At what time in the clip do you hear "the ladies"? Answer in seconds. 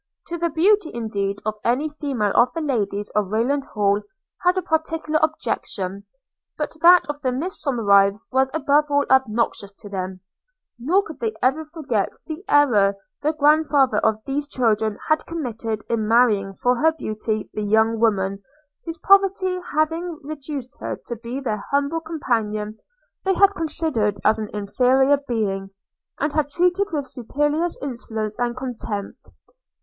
2.55-3.11